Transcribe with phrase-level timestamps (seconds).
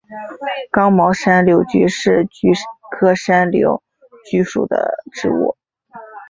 [0.71, 2.51] 刚毛山柳菊是菊
[2.89, 3.83] 科山柳
[4.25, 5.55] 菊属的植物。